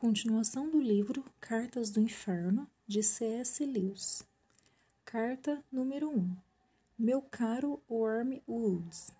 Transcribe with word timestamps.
Continuação 0.00 0.70
do 0.70 0.80
livro 0.80 1.22
Cartas 1.42 1.90
do 1.90 2.00
Inferno, 2.00 2.66
de 2.86 3.02
C.S. 3.02 3.66
Lewis. 3.66 4.22
Carta 5.04 5.62
número 5.70 6.08
1. 6.08 6.36
Meu 6.98 7.20
caro 7.20 7.82
Worm 7.86 8.40
Woods. 8.48 9.10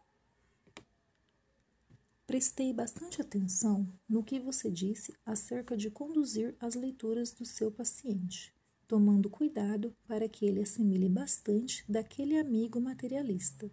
Prestei 2.27 2.73
bastante 2.73 3.21
atenção 3.21 3.87
no 4.09 4.25
que 4.25 4.41
você 4.41 4.71
disse 4.71 5.15
acerca 5.27 5.77
de 5.77 5.91
conduzir 5.91 6.57
as 6.59 6.75
leituras 6.75 7.31
do 7.31 7.45
seu 7.45 7.71
paciente, 7.71 8.51
tomando 8.89 9.29
cuidado 9.29 9.95
para 10.09 10.31
que 10.31 10.47
ele 10.47 10.63
assimile 10.63 11.11
bastante 11.11 11.85
daquele 11.87 12.39
amigo 12.39 12.81
materialista. 12.81 13.71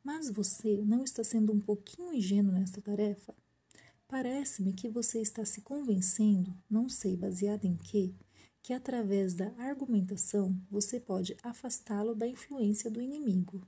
Mas 0.00 0.30
você 0.30 0.76
não 0.76 1.02
está 1.02 1.24
sendo 1.24 1.52
um 1.52 1.58
pouquinho 1.58 2.14
ingênuo 2.14 2.52
nesta 2.52 2.80
tarefa? 2.80 3.34
Parece-me 4.10 4.72
que 4.72 4.88
você 4.88 5.20
está 5.20 5.44
se 5.44 5.60
convencendo, 5.60 6.52
não 6.68 6.88
sei 6.88 7.16
baseado 7.16 7.64
em 7.64 7.76
que, 7.76 8.12
que 8.60 8.72
através 8.72 9.34
da 9.34 9.54
argumentação 9.56 10.60
você 10.68 10.98
pode 10.98 11.36
afastá-lo 11.44 12.12
da 12.12 12.26
influência 12.26 12.90
do 12.90 13.00
inimigo. 13.00 13.64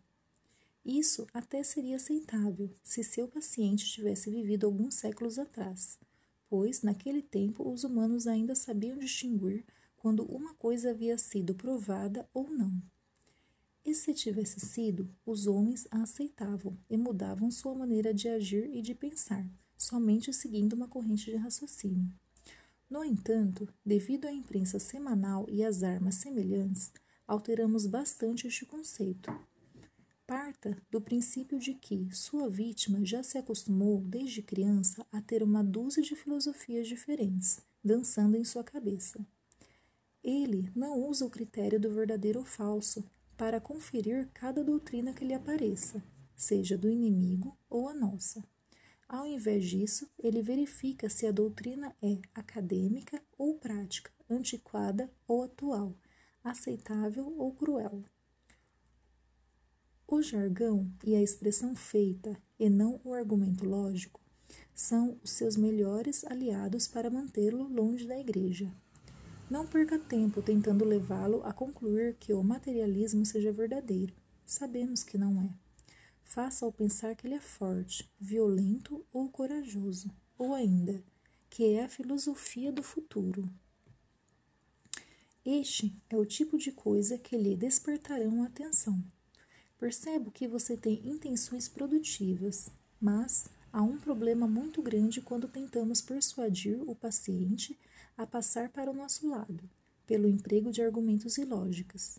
Isso 0.85 1.29
até 1.33 1.63
seria 1.63 1.95
aceitável 1.95 2.75
se 2.83 3.05
seu 3.05 3.29
paciente 3.29 3.87
tivesse 3.87 4.33
vivido 4.33 4.67
alguns 4.67 4.97
séculos 4.97 5.39
atrás, 5.39 5.97
pois 6.51 6.83
naquele 6.83 7.23
tempo 7.23 7.73
os 7.73 7.85
humanos 7.85 8.27
ainda 8.27 8.57
sabiam 8.57 8.99
distinguir 8.99 9.65
quando 9.97 10.25
uma 10.25 10.55
coisa 10.55 10.91
havia 10.91 11.17
sido 11.19 11.55
provada 11.55 12.29
ou 12.35 12.51
não. 12.51 12.83
E 13.85 13.95
se 13.95 14.13
tivesse 14.13 14.59
sido, 14.59 15.09
os 15.25 15.47
homens 15.47 15.87
a 15.89 16.03
aceitavam 16.03 16.77
e 16.91 16.97
mudavam 16.97 17.49
sua 17.49 17.77
maneira 17.77 18.13
de 18.13 18.29
agir 18.29 18.69
e 18.75 18.83
de 18.83 18.93
pensar 18.93 19.49
somente 19.93 20.33
seguindo 20.33 20.73
uma 20.73 20.89
corrente 20.89 21.31
de 21.31 21.37
raciocínio. 21.37 22.11
No 22.89 23.05
entanto, 23.05 23.69
devido 23.85 24.25
à 24.25 24.33
imprensa 24.33 24.79
semanal 24.79 25.45
e 25.51 25.63
às 25.63 25.83
armas 25.83 26.15
semelhantes, 26.15 26.91
alteramos 27.29 27.85
bastante 27.85 28.47
este 28.47 28.65
conceito. 28.65 29.31
Parta 30.27 30.79
do 30.91 30.99
princípio 30.99 31.59
de 31.59 31.75
que 31.75 32.09
sua 32.11 32.49
vítima 32.49 33.05
já 33.05 33.23
se 33.23 33.37
acostumou 33.37 34.01
desde 34.01 34.41
criança 34.41 35.07
a 35.13 35.21
ter 35.21 35.43
uma 35.43 35.63
dúzia 35.63 36.03
de 36.03 36.17
filosofias 36.17 36.89
diferentes, 36.89 37.61
dançando 37.85 38.39
em 38.39 38.45
sua 38.47 38.65
cabeça. 38.65 39.21
Ele 40.25 40.73
não 40.75 41.07
usa 41.07 41.27
o 41.27 41.31
critério 41.31 41.79
do 41.79 41.93
verdadeiro 41.93 42.39
ou 42.39 42.47
falso 42.47 43.05
para 43.37 43.61
conferir 43.61 44.31
cada 44.33 44.65
doutrina 44.65 45.13
que 45.13 45.23
lhe 45.25 45.35
apareça, 45.35 46.03
seja 46.35 46.79
do 46.79 46.89
inimigo 46.89 47.55
ou 47.69 47.91
a 47.91 47.93
nossa. 47.93 48.43
Ao 49.13 49.27
invés 49.27 49.67
disso, 49.67 50.09
ele 50.19 50.41
verifica 50.41 51.07
se 51.11 51.27
a 51.27 51.31
doutrina 51.31 51.95
é 52.01 52.19
acadêmica 52.35 53.23
ou 53.37 53.59
prática, 53.59 54.11
antiquada 54.27 55.13
ou 55.29 55.43
atual, 55.43 55.95
aceitável 56.43 57.31
ou 57.37 57.53
cruel. 57.53 58.03
O 60.09 60.23
jargão 60.23 60.91
e 61.05 61.15
a 61.15 61.21
expressão 61.23 61.77
feita, 61.77 62.41
e 62.59 62.71
não 62.71 63.03
o 63.05 63.13
argumento 63.13 63.67
lógico, 63.67 64.19
são 64.75 65.21
os 65.23 65.33
seus 65.33 65.59
melhores 65.59 66.25
aliados 66.25 66.89
para 66.89 67.11
mantê-lo 67.11 67.69
longe 67.69 68.07
da 68.07 68.19
igreja. 68.19 68.75
Não 69.51 69.67
perca 69.67 69.99
tempo 69.99 70.41
tentando 70.41 70.87
levá-lo 70.87 71.43
a 71.45 71.53
concluir 71.53 72.17
que 72.19 72.33
o 72.33 72.43
materialismo 72.43 73.27
seja 73.27 73.53
verdadeiro. 73.53 74.15
Sabemos 74.47 75.05
que 75.05 75.19
não 75.19 75.39
é 75.43 75.51
faça-o 76.33 76.73
pensar 76.73 77.15
que 77.15 77.27
ele 77.27 77.35
é 77.35 77.41
forte, 77.41 78.11
violento 78.19 79.05
ou 79.13 79.29
corajoso, 79.29 80.11
ou 80.39 80.55
ainda, 80.55 81.05
que 81.51 81.75
é 81.75 81.85
a 81.85 81.89
filosofia 81.91 82.73
do 82.73 82.83
futuro. 82.83 83.47
Este 85.45 85.95
é 86.09 86.17
o 86.17 86.25
tipo 86.25 86.57
de 86.57 86.73
coisa 86.73 87.19
que 87.19 87.37
lhe 87.37 87.55
despertarão 87.55 88.43
a 88.43 88.47
atenção. 88.47 89.05
Percebo 89.79 90.31
que 90.31 90.49
você 90.49 90.75
tem 90.75 91.07
intenções 91.07 91.69
produtivas, 91.69 92.71
mas 92.99 93.51
há 93.71 93.83
um 93.83 93.99
problema 93.99 94.49
muito 94.49 94.81
grande 94.81 95.21
quando 95.21 95.47
tentamos 95.47 96.01
persuadir 96.01 96.81
o 96.89 96.97
paciente 96.97 97.79
a 98.17 98.27
passar 98.27 98.71
para 98.71 98.91
o 98.91 98.95
nosso 98.95 99.29
lado, 99.29 99.69
pelo 100.07 100.27
emprego 100.27 100.73
de 100.73 100.81
argumentos 100.81 101.37
ilógicos. 101.37 102.19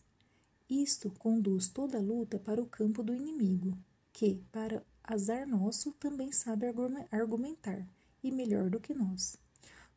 Isto 0.69 1.09
conduz 1.17 1.67
toda 1.67 1.97
a 1.97 2.01
luta 2.01 2.37
para 2.37 2.61
o 2.61 2.67
campo 2.67 3.01
do 3.01 3.15
inimigo, 3.15 3.75
que, 4.13 4.41
para 4.51 4.85
azar 5.03 5.45
nosso, 5.45 5.91
também 5.93 6.31
sabe 6.31 6.67
argumentar, 7.11 7.85
e 8.23 8.31
melhor 8.31 8.69
do 8.69 8.79
que 8.79 8.93
nós. 8.93 9.35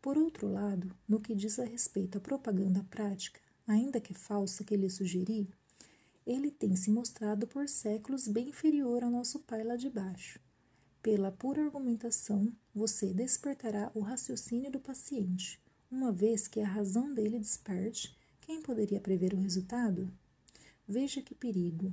Por 0.02 0.16
outro 0.16 0.48
lado, 0.48 0.90
no 1.06 1.20
que 1.20 1.34
diz 1.34 1.58
a 1.58 1.64
respeito 1.64 2.18
à 2.18 2.20
propaganda 2.20 2.84
prática, 2.90 3.40
ainda 3.66 4.00
que 4.00 4.14
falsa 4.14 4.64
que 4.64 4.76
lhe 4.76 4.88
sugeri, 4.88 5.48
ele 6.26 6.50
tem 6.50 6.74
se 6.74 6.90
mostrado 6.90 7.46
por 7.46 7.68
séculos 7.68 8.26
bem 8.26 8.48
inferior 8.48 9.04
ao 9.04 9.10
nosso 9.10 9.38
pai 9.40 9.62
lá 9.62 9.76
de 9.76 9.88
baixo. 9.88 10.40
Pela 11.00 11.30
pura 11.30 11.62
argumentação, 11.62 12.52
você 12.74 13.14
despertará 13.14 13.92
o 13.94 14.00
raciocínio 14.00 14.70
do 14.72 14.80
paciente. 14.80 15.60
Uma 15.88 16.10
vez 16.10 16.48
que 16.48 16.60
a 16.60 16.66
razão 16.66 17.14
dele 17.14 17.38
desperte, 17.38 18.16
quem 18.40 18.60
poderia 18.60 19.00
prever 19.00 19.34
o 19.34 19.40
resultado? 19.40 20.12
Veja 20.86 21.22
que 21.22 21.34
perigo. 21.34 21.92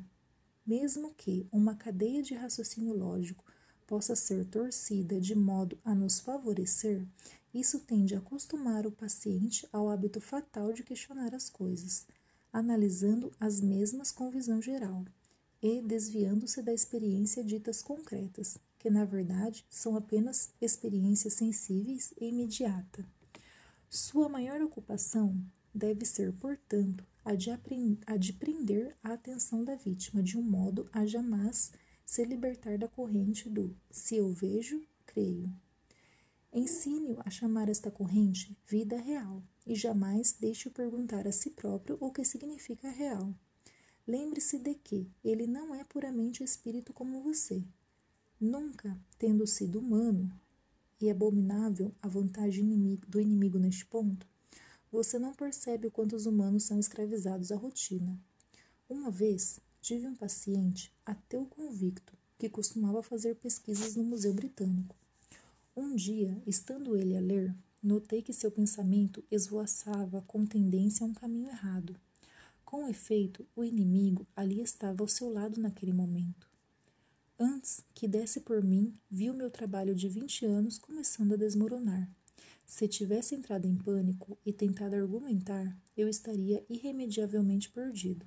Mesmo 0.66 1.14
que 1.14 1.48
uma 1.52 1.76
cadeia 1.76 2.24
de 2.24 2.34
raciocínio 2.34 2.96
lógico 2.96 3.44
possa 3.86 4.16
ser 4.16 4.46
torcida 4.46 5.20
de 5.20 5.36
modo 5.36 5.78
a 5.84 5.94
nos 5.94 6.20
favorecer, 6.20 7.06
isso 7.54 7.80
tende 7.80 8.16
a 8.16 8.20
acostumar 8.20 8.88
o 8.88 8.92
paciente 8.92 9.68
ao 9.72 9.90
hábito 9.90 10.22
fatal 10.22 10.72
de 10.72 10.82
questionar 10.82 11.36
as 11.36 11.50
coisas, 11.50 12.08
analisando 12.52 13.32
as 13.40 13.60
mesmas 13.60 14.12
com 14.12 14.32
visão 14.32 14.62
geral 14.62 15.06
e 15.62 15.82
desviando-se 15.82 16.62
da 16.62 16.74
experiência 16.74 17.44
ditas 17.44 17.82
concretas, 17.82 18.58
que 18.80 18.90
na 18.90 19.06
verdade 19.06 19.66
são 19.70 19.96
apenas 19.96 20.52
experiências 20.62 21.34
sensíveis 21.34 22.14
e 22.20 22.30
imediata. 22.30 23.06
Sua 23.90 24.28
maior 24.28 24.62
ocupação 24.62 25.40
deve 25.74 26.06
ser, 26.06 26.34
portanto, 26.34 27.06
a 27.26 27.36
de, 27.36 27.50
a 28.06 28.18
de 28.18 28.34
prender 28.34 28.96
a 29.04 29.14
atenção 29.14 29.64
da 29.64 29.76
vítima 29.76 30.22
de 30.22 30.38
um 30.38 30.42
modo 30.42 30.90
a 30.92 31.06
jamais 31.06 31.72
se 32.06 32.24
libertar 32.26 32.78
da 32.78 32.88
corrente 32.88 33.50
do 33.50 33.76
se 33.90 34.18
eu 34.18 34.32
vejo, 34.34 34.86
creio. 35.06 35.52
Ensine-o 36.52 37.18
a 37.26 37.30
chamar 37.30 37.70
esta 37.70 37.90
corrente 37.90 38.56
vida 38.68 38.98
real 38.98 39.42
e 39.66 39.74
jamais 39.74 40.34
deixe-o 40.34 40.72
perguntar 40.72 41.28
a 41.28 41.32
si 41.32 41.50
próprio 41.50 41.98
o 42.00 42.12
que 42.12 42.24
significa 42.24 42.90
real. 42.90 43.34
Lembre-se 44.06 44.60
de 44.60 44.76
que 44.76 45.10
ele 45.24 45.48
não 45.48 45.74
é 45.74 45.84
puramente 45.86 46.44
espírito 46.44 46.94
como 46.94 47.24
você. 47.24 47.64
Nunca, 48.40 49.00
tendo 49.18 49.48
sido 49.48 49.80
humano, 49.80 50.30
e 51.00 51.10
abominável 51.10 51.94
a 52.02 52.08
vontade 52.08 52.62
do 53.08 53.20
inimigo 53.20 53.58
neste 53.58 53.86
ponto, 53.86 54.28
você 54.94 55.18
não 55.18 55.34
percebe 55.34 55.88
o 55.88 55.92
quanto 55.92 56.16
os 56.16 56.28
humanos 56.28 56.66
são 56.66 56.80
escravizados 56.80 57.52
à 57.52 57.56
rotina. 57.56 58.16
Uma 58.88 59.10
vez, 59.10 59.60
tive 59.82 60.06
um 60.06 60.16
paciente, 60.16 60.94
ateu 61.04 61.48
convicto, 61.48 62.14
que 62.38 62.48
costumava 62.48 63.02
fazer 63.02 63.34
pesquisas 63.38 63.96
no 63.96 64.04
Museu 64.04 64.32
Britânico. 64.36 64.96
Um 65.76 65.96
dia, 65.96 66.40
estando 66.46 66.96
ele 66.96 67.18
a 67.18 67.20
ler, 67.20 67.56
notei 67.82 68.22
que 68.22 68.32
seu 68.32 68.52
pensamento 68.52 69.24
esvoaçava 69.32 70.22
com 70.28 70.46
tendência 70.46 71.04
a 71.04 71.10
um 71.10 71.14
caminho 71.14 71.50
errado. 71.50 71.96
Com 72.64 72.88
efeito, 72.88 73.48
o 73.56 73.64
inimigo 73.64 74.28
ali 74.36 74.62
estava 74.62 75.02
ao 75.02 75.08
seu 75.08 75.28
lado 75.28 75.60
naquele 75.60 75.92
momento. 75.92 76.48
Antes 77.40 77.84
que 77.96 78.08
desse 78.08 78.42
por 78.42 78.62
mim, 78.62 78.94
vi 79.10 79.32
o 79.32 79.34
meu 79.34 79.50
trabalho 79.50 79.96
de 79.96 80.08
vinte 80.08 80.46
anos 80.46 80.78
começando 80.78 81.34
a 81.34 81.38
desmoronar. 81.38 82.08
Se 82.74 82.88
tivesse 82.88 83.36
entrado 83.36 83.68
em 83.68 83.76
pânico 83.76 84.36
e 84.44 84.52
tentado 84.52 84.96
argumentar, 84.96 85.78
eu 85.96 86.10
estaria 86.10 86.66
irremediavelmente 86.68 87.70
perdido. 87.70 88.26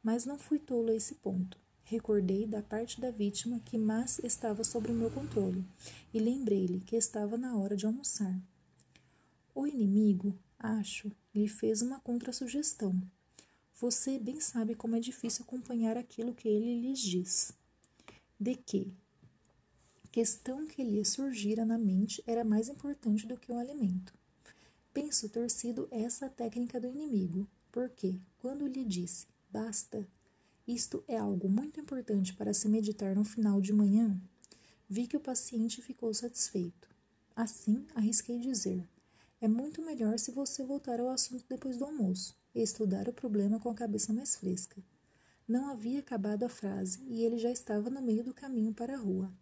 Mas 0.00 0.24
não 0.24 0.38
fui 0.38 0.60
tolo 0.60 0.90
a 0.90 0.94
esse 0.94 1.16
ponto. 1.16 1.58
Recordei 1.82 2.46
da 2.46 2.62
parte 2.62 3.00
da 3.00 3.10
vítima 3.10 3.58
que 3.58 3.76
mais 3.76 4.20
estava 4.20 4.62
sob 4.62 4.92
o 4.92 4.94
meu 4.94 5.10
controle 5.10 5.64
e 6.14 6.20
lembrei-lhe 6.20 6.78
que 6.82 6.94
estava 6.94 7.36
na 7.36 7.56
hora 7.56 7.76
de 7.76 7.84
almoçar. 7.84 8.40
O 9.52 9.66
inimigo, 9.66 10.38
acho, 10.56 11.10
lhe 11.34 11.48
fez 11.48 11.82
uma 11.82 11.98
contrassugestão. 11.98 12.94
Você 13.74 14.20
bem 14.20 14.40
sabe 14.40 14.76
como 14.76 14.94
é 14.94 15.00
difícil 15.00 15.44
acompanhar 15.44 15.96
aquilo 15.96 16.32
que 16.32 16.46
ele 16.46 16.80
lhes 16.80 17.00
diz. 17.00 17.52
De 18.38 18.54
que, 18.54 18.94
questão 20.10 20.66
que 20.66 20.82
lhe 20.82 21.04
surgira 21.04 21.64
na 21.64 21.78
mente 21.78 22.22
era 22.26 22.44
mais 22.44 22.68
importante 22.68 23.26
do 23.26 23.36
que 23.36 23.52
o 23.52 23.58
alimento. 23.58 24.12
Penso 24.92 25.28
ter 25.28 25.48
sido 25.50 25.86
essa 25.90 26.26
a 26.26 26.30
técnica 26.30 26.80
do 26.80 26.88
inimigo, 26.88 27.48
porque, 27.70 28.20
quando 28.38 28.66
lhe 28.66 28.84
disse 28.84 29.26
basta, 29.52 30.06
isto 30.66 31.02
é 31.08 31.16
algo 31.16 31.48
muito 31.48 31.80
importante 31.80 32.34
para 32.34 32.54
se 32.54 32.68
meditar 32.68 33.16
no 33.16 33.24
final 33.24 33.60
de 33.60 33.72
manhã, 33.72 34.20
vi 34.88 35.06
que 35.06 35.16
o 35.16 35.20
paciente 35.20 35.82
ficou 35.82 36.12
satisfeito. 36.14 36.88
Assim, 37.34 37.86
arrisquei 37.94 38.38
dizer: 38.38 38.88
É 39.40 39.48
muito 39.48 39.82
melhor 39.82 40.18
se 40.18 40.30
você 40.30 40.62
voltar 40.62 41.00
ao 41.00 41.08
assunto 41.08 41.44
depois 41.48 41.76
do 41.76 41.84
almoço 41.84 42.36
e 42.54 42.60
estudar 42.60 43.08
o 43.08 43.12
problema 43.12 43.58
com 43.58 43.70
a 43.70 43.74
cabeça 43.74 44.12
mais 44.12 44.36
fresca. 44.36 44.82
Não 45.46 45.68
havia 45.68 46.00
acabado 46.00 46.44
a 46.44 46.48
frase 46.48 47.00
e 47.08 47.24
ele 47.24 47.38
já 47.38 47.50
estava 47.50 47.90
no 47.90 48.00
meio 48.00 48.22
do 48.22 48.34
caminho 48.34 48.72
para 48.72 48.94
a 48.94 48.98
rua. 48.98 49.32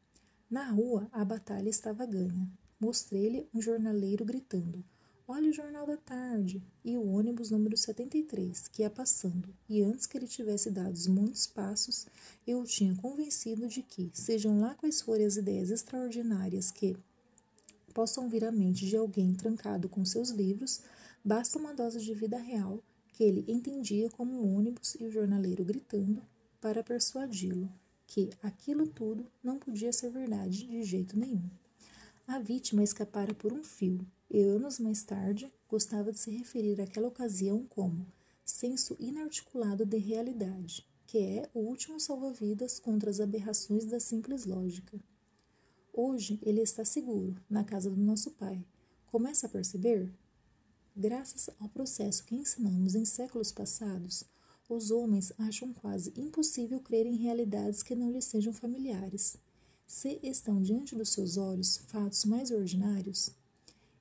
Na 0.51 0.71
rua, 0.71 1.07
a 1.13 1.23
batalha 1.27 1.69
estava 1.69 2.07
ganha. 2.07 2.51
Mostrei-lhe 2.81 3.47
um 3.53 3.61
jornaleiro 3.61 4.25
gritando: 4.25 4.83
Olha 5.27 5.51
o 5.51 5.53
jornal 5.53 5.87
da 5.87 5.99
tarde! 5.99 6.63
E 6.83 6.97
o 6.97 7.07
ônibus 7.07 7.51
número 7.51 7.77
73, 7.77 8.67
que 8.69 8.81
ia 8.81 8.89
passando, 8.89 9.55
e 9.69 9.83
antes 9.83 10.07
que 10.07 10.17
ele 10.17 10.27
tivesse 10.27 10.71
dado 10.71 10.99
muitos 11.11 11.47
passos, 11.47 12.07
eu 12.47 12.61
o 12.61 12.65
tinha 12.65 12.97
convencido 12.97 13.69
de 13.69 13.83
que, 13.83 14.11
sejam 14.15 14.59
lá 14.59 14.75
quais 14.75 15.03
forem 15.03 15.27
as 15.27 15.37
ideias 15.37 15.71
extraordinárias 15.71 16.71
que 16.71 16.97
possam 17.93 18.27
vir 18.27 18.47
à 18.47 18.51
mente 18.51 18.87
de 18.87 18.97
alguém 18.97 19.35
trancado 19.35 19.87
com 19.87 20.03
seus 20.03 20.31
livros, 20.31 20.81
basta 21.23 21.59
uma 21.59 21.75
dose 21.75 22.01
de 22.01 22.15
vida 22.15 22.39
real 22.39 22.83
que 23.13 23.23
ele 23.23 23.45
entendia 23.47 24.09
como 24.09 24.33
um 24.33 24.57
ônibus 24.57 24.95
e 24.95 25.05
o 25.05 25.11
jornaleiro 25.11 25.63
gritando 25.63 26.23
para 26.59 26.83
persuadi-lo 26.83 27.71
que 28.09 28.31
aquilo 28.43 28.87
tudo 28.87 29.31
não 29.45 29.59
podia 29.59 29.93
ser 29.93 30.11
verdade 30.11 30.67
de 30.67 30.83
jeito 30.83 31.17
nenhum. 31.17 31.49
A 32.27 32.39
vítima 32.39 32.83
escapara 32.83 33.35
por 33.35 33.53
um 33.53 33.63
fio 33.63 34.01
e 34.31 34.41
anos 34.41 34.79
mais 34.79 35.03
tarde 35.03 35.53
gostava 35.69 36.11
de 36.11 36.19
se 36.19 36.31
referir 36.31 36.81
àquela 36.81 37.09
ocasião 37.09 37.65
como 37.69 38.07
senso 38.45 38.97
inarticulado 38.99 39.85
de 39.85 39.99
realidade, 39.99 40.87
que 41.07 41.19
é 41.19 41.51
o 41.53 41.61
último 41.61 42.01
salva-vidas 42.01 42.81
contra 42.81 43.11
as 43.11 43.21
aberrações 43.21 43.85
da 43.85 44.01
simples 44.01 44.47
lógica. 44.47 44.99
Hoje 45.93 46.39
ele 46.43 46.63
está 46.63 46.87
seguro, 46.87 47.37
na 47.49 47.63
casa 47.63 47.91
do 47.91 48.01
nosso 48.01 48.31
pai. 48.31 48.65
Começa 49.07 49.47
a 49.47 49.51
perceber? 49.51 50.11
Graças 50.97 51.51
ao 51.61 51.69
processo 51.69 52.25
que 52.25 52.35
ensinamos 52.35 52.95
em 52.95 53.05
séculos 53.05 53.53
passados, 53.53 54.25
os 54.69 54.91
homens 54.91 55.33
acham 55.39 55.73
quase 55.73 56.13
impossível 56.17 56.81
crer 56.81 57.07
em 57.07 57.17
realidades 57.17 57.83
que 57.83 57.95
não 57.95 58.11
lhes 58.11 58.27
sejam 58.27 58.53
familiares. 58.53 59.37
Se 59.87 60.21
estão 60.23 60.61
diante 60.61 60.95
dos 60.95 61.09
seus 61.09 61.39
olhos 61.39 61.79
fatos 61.87 62.25
mais 62.27 62.51
ordinários, 62.51 63.31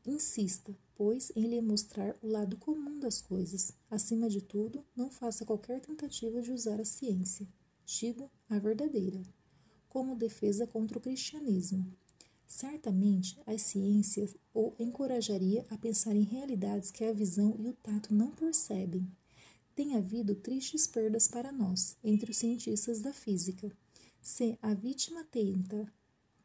insista, 0.06 0.78
pois, 0.96 1.31
em 1.36 1.48
lhe 1.48 1.62
mostrar 1.62 2.18
o 2.22 2.28
lado 2.28 2.58
comum 2.58 3.00
das 3.00 3.22
coisas. 3.22 3.72
Acima 3.90 4.30
de 4.30 4.42
tudo, 4.42 4.84
não 4.96 5.10
faça 5.10 5.46
qualquer 5.46 5.80
tentativa 5.80 6.42
de 6.42 6.52
usar 6.52 6.81
a 6.81 6.86
ciência, 6.86 7.48
digo 7.86 8.30
a 8.50 8.60
verdadeira, 8.60 9.22
como 9.88 10.16
defesa 10.16 10.68
contra 10.68 10.98
o 10.98 11.02
cristianismo. 11.02 11.90
Certamente, 12.46 13.40
as 13.46 13.62
ciências 13.62 14.36
o 14.54 14.74
encorajaria 14.80 15.66
a 15.70 15.78
pensar 15.78 16.16
em 16.16 16.24
realidades 16.24 16.92
que 16.92 17.04
a 17.04 17.13
visão 17.13 17.56
e 17.60 17.68
o 17.68 17.74
tato 17.74 18.13
não 18.13 18.31
percebem. 18.31 19.08
Tem 19.77 19.95
havido 19.95 20.33
tristes 20.33 20.88
perdas 20.88 21.27
para 21.27 21.51
nós, 21.51 21.95
entre 22.03 22.31
os 22.31 22.38
cientistas 22.38 23.00
da 23.00 23.13
física. 23.13 23.71
Se 24.19 24.57
a 24.59 24.74
vítima 24.74 25.24
tenta, 25.24 25.85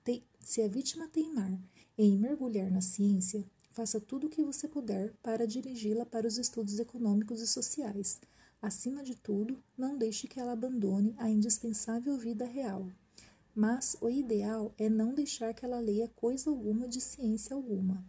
te, 0.05 0.23
se 0.39 0.61
a 0.61 0.69
vítima 0.69 1.09
teimar 1.09 1.59
em 1.97 2.19
mergulhar 2.19 2.71
na 2.71 2.83
ciência, 2.83 3.43
faça 3.71 3.99
tudo 3.99 4.27
o 4.27 4.29
que 4.29 4.43
você 4.43 4.69
puder 4.69 5.15
para 5.23 5.47
dirigi-la 5.47 6.05
para 6.05 6.29
os 6.29 6.37
estudos 6.37 6.79
econômicos 6.79 7.41
e 7.41 7.47
sociais. 7.47 8.21
Acima 8.61 9.03
de 9.03 9.15
tudo, 9.15 9.59
não 9.79 9.97
deixe 9.97 10.29
que 10.29 10.39
ela 10.39 10.53
abandone 10.53 11.15
a 11.17 11.31
indispensável 11.31 12.19
vida 12.19 12.45
real. 12.45 12.87
Mas 13.55 13.97
o 14.03 14.11
ideal 14.11 14.75
é 14.77 14.91
não 14.91 15.15
deixar 15.15 15.55
que 15.55 15.65
ela 15.65 15.81
leia 15.81 16.07
coisa 16.17 16.51
alguma 16.51 16.87
de 16.87 17.01
ciência 17.01 17.57
alguma, 17.57 18.05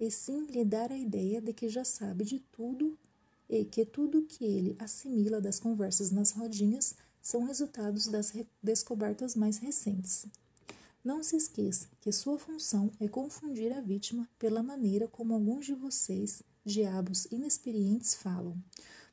e 0.00 0.10
sim 0.10 0.46
lhe 0.46 0.64
dar 0.64 0.90
a 0.90 0.98
ideia 0.98 1.40
de 1.40 1.52
que 1.52 1.68
já 1.68 1.84
sabe 1.84 2.24
de 2.24 2.40
tudo 2.40 2.98
e 3.48 3.64
que 3.64 3.84
tudo 3.84 4.26
que 4.26 4.44
ele 4.44 4.76
assimila 4.78 5.40
das 5.40 5.58
conversas 5.58 6.10
nas 6.10 6.30
rodinhas 6.30 6.94
são 7.20 7.44
resultados 7.44 8.06
das 8.06 8.32
descobertas 8.62 9.34
mais 9.34 9.58
recentes. 9.58 10.26
Não 11.02 11.22
se 11.22 11.36
esqueça 11.36 11.88
que 12.00 12.10
sua 12.10 12.38
função 12.38 12.90
é 12.98 13.08
confundir 13.08 13.72
a 13.72 13.80
vítima 13.80 14.28
pela 14.38 14.62
maneira 14.62 15.06
como 15.06 15.34
alguns 15.34 15.66
de 15.66 15.74
vocês, 15.74 16.42
diabos 16.64 17.26
inexperientes, 17.26 18.14
falam. 18.14 18.56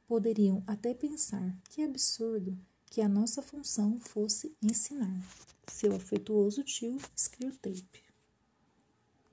Poderiam 0.07 0.63
até 0.65 0.93
pensar 0.93 1.55
que 1.69 1.81
absurdo 1.81 2.57
que 2.85 3.01
a 3.01 3.09
nossa 3.09 3.41
função 3.41 3.99
fosse 3.99 4.55
ensinar. 4.61 5.21
Seu 5.67 5.95
afetuoso 5.95 6.63
tio 6.63 6.97
Screwtape. 7.17 8.10